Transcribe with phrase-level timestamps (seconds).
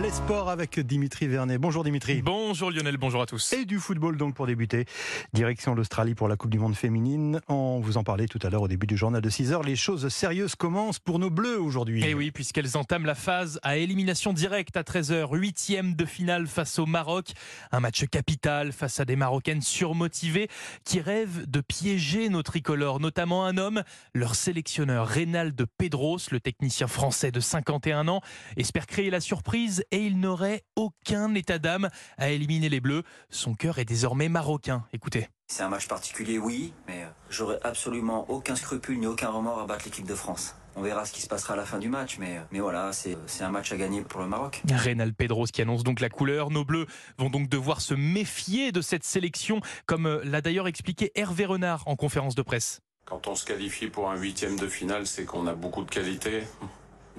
[0.00, 1.58] Les sports avec Dimitri Vernet.
[1.58, 2.22] Bonjour Dimitri.
[2.22, 3.52] Bonjour Lionel, bonjour à tous.
[3.52, 4.86] Et du football donc pour débuter.
[5.34, 7.40] Direction l'Australie pour la Coupe du Monde féminine.
[7.48, 9.66] On vous en parlait tout à l'heure au début du journal de 6h.
[9.66, 12.02] Les choses sérieuses commencent pour nos bleus aujourd'hui.
[12.02, 16.46] Et Eh oui, puisqu'elles entament la phase à élimination directe à 13h, huitième de finale
[16.46, 17.32] face au Maroc.
[17.70, 20.48] Un match capital face à des Marocaines surmotivées
[20.84, 23.82] qui rêvent de piéger nos tricolores, notamment un homme,
[24.14, 28.22] leur sélectionneur Reynald Pedros, le technicien français de 51 ans,
[28.56, 31.88] espère créer la surprise et il n'aurait aucun état d'âme
[32.18, 33.02] à éliminer les Bleus.
[33.30, 34.84] Son cœur est désormais marocain.
[34.92, 35.28] Écoutez.
[35.46, 39.66] C'est un match particulier, oui, mais euh, j'aurais absolument aucun scrupule ni aucun remords à
[39.66, 40.54] battre l'équipe de France.
[40.74, 42.92] On verra ce qui se passera à la fin du match, mais, euh, mais voilà,
[42.94, 44.62] c'est c'est un match à gagner pour le Maroc.
[44.70, 46.50] Reynald Pedros qui annonce donc la couleur.
[46.50, 46.86] Nos Bleus
[47.18, 51.82] vont donc devoir se méfier de cette sélection, comme euh, l'a d'ailleurs expliqué Hervé Renard
[51.86, 52.80] en conférence de presse.
[53.04, 56.44] Quand on se qualifie pour un huitième de finale, c'est qu'on a beaucoup de qualité.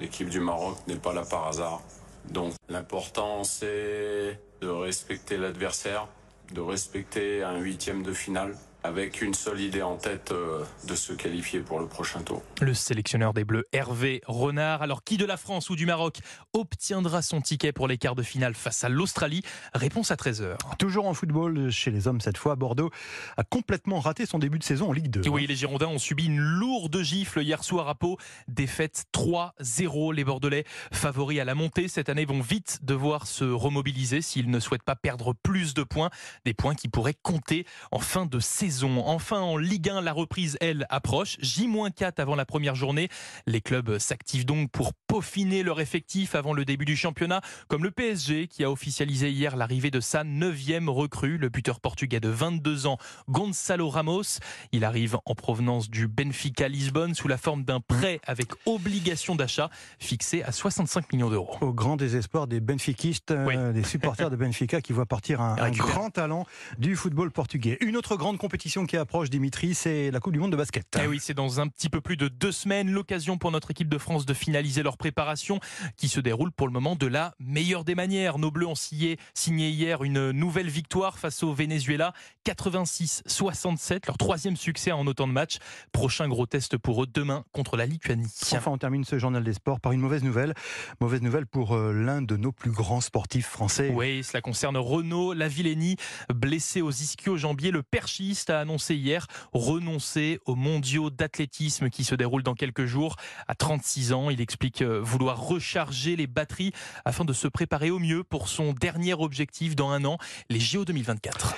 [0.00, 1.82] L'équipe du Maroc n'est pas là par hasard.
[2.30, 6.08] Donc l'important c'est de respecter l'adversaire,
[6.52, 11.14] de respecter un huitième de finale avec une seule idée en tête euh, de se
[11.14, 12.42] qualifier pour le prochain tour.
[12.60, 14.82] Le sélectionneur des Bleus, Hervé Renard.
[14.82, 16.18] Alors, qui de la France ou du Maroc
[16.52, 19.40] obtiendra son ticket pour les quarts de finale face à l'Australie?
[19.72, 20.58] Réponse à 13h.
[20.78, 22.90] Toujours en football chez les hommes cette fois, Bordeaux
[23.38, 25.30] a complètement raté son début de saison en Ligue 2.
[25.30, 28.18] Oui, les Girondins ont subi une lourde gifle hier soir à Pau.
[28.48, 30.12] Défaite 3-0.
[30.12, 34.60] Les Bordelais, favoris à la montée cette année, vont vite devoir se remobiliser s'ils ne
[34.60, 36.10] souhaitent pas perdre plus de points.
[36.44, 38.73] Des points qui pourraient compter en fin de saison.
[38.82, 41.36] Enfin, en Ligue 1, la reprise, elle, approche.
[41.40, 43.08] J-4 avant la première journée.
[43.46, 47.92] Les clubs s'activent donc pour peaufiner leur effectif avant le début du championnat, comme le
[47.92, 52.88] PSG qui a officialisé hier l'arrivée de sa neuvième recrue, le buteur portugais de 22
[52.88, 52.98] ans,
[53.28, 54.40] Gonzalo Ramos.
[54.72, 59.70] Il arrive en provenance du Benfica Lisbonne sous la forme d'un prêt avec obligation d'achat
[60.00, 61.58] fixé à 65 millions d'euros.
[61.60, 66.10] Au grand désespoir des benfiquistes, euh, des supporters de Benfica qui voient partir un, grand
[66.10, 66.44] talent
[66.78, 67.78] du football portugais.
[67.82, 70.98] Une autre grande compétition qui approche, Dimitri, c'est la Coupe du Monde de basket.
[71.00, 73.88] Eh oui, c'est dans un petit peu plus de deux semaines l'occasion pour notre équipe
[73.88, 75.60] de France de finaliser leur préparation
[75.98, 78.38] qui se déroule pour le moment de la meilleure des manières.
[78.38, 82.14] Nos Bleus ont signé, signé hier une nouvelle victoire face au Venezuela,
[82.46, 85.58] 86-67, leur troisième succès en autant de matchs.
[85.92, 88.32] Prochain gros test pour eux demain contre la Lituanie.
[88.52, 90.54] Enfin, on termine ce journal des sports par une mauvaise nouvelle.
[91.02, 93.92] Mauvaise nouvelle pour euh, l'un de nos plus grands sportifs français.
[93.94, 95.96] Oui, cela concerne Renaud Lavillenie,
[96.34, 97.72] blessé aux ischio-jambiers.
[97.72, 103.16] Le perchiste a annoncé hier renoncer aux mondiaux d'athlétisme qui se déroulent dans quelques jours.
[103.48, 106.72] À 36 ans, il explique euh, vouloir recharger les batteries
[107.04, 110.18] afin de se préparer au mieux pour son dernier objectif dans un an,
[110.50, 111.56] les JO 2024.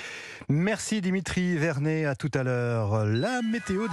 [0.49, 3.05] Merci Dimitri Vernet, à tout à l'heure.
[3.05, 3.85] La météo des